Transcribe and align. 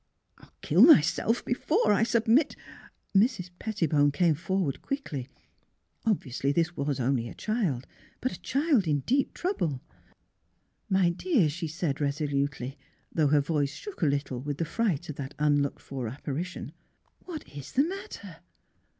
I'll 0.39 0.51
kill 0.63 0.81
myself 0.81 1.45
before 1.45 1.93
I 1.93 2.01
submit" 2.01 2.55
Mrs. 3.15 3.51
Pettibone 3.59 4.11
came 4.11 4.33
forward 4.33 4.81
quickly. 4.81 5.29
Ob 6.07 6.23
viously 6.23 6.51
this 6.51 6.75
was 6.75 6.99
only 6.99 7.29
a 7.29 7.35
child; 7.35 7.85
but 8.19 8.31
a 8.31 8.41
child 8.41 8.87
in 8.87 9.01
deep 9.01 9.31
trouble." 9.35 9.79
My 10.89 11.09
dear," 11.11 11.47
she 11.49 11.67
said, 11.67 12.01
resolutely, 12.01 12.79
though 13.11 13.27
her 13.27 13.41
voice 13.41 13.75
shook 13.75 14.01
a 14.01 14.07
little 14.07 14.39
with 14.41 14.57
the 14.57 14.65
fright 14.65 15.07
of 15.07 15.17
that 15.17 15.35
un 15.37 15.61
looked 15.61 15.83
for 15.83 16.07
apparition. 16.07 16.71
*' 16.97 17.19
What 17.27 17.47
is 17.49 17.71
the 17.73 17.83
matter'? 17.83 18.37